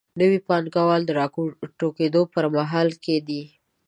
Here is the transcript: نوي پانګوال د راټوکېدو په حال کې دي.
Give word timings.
نوي 0.19 0.39
پانګوال 0.47 1.01
د 1.05 1.11
راټوکېدو 1.19 2.21
په 2.33 2.39
حال 2.71 2.89
کې 3.03 3.15
دي. 3.27 3.41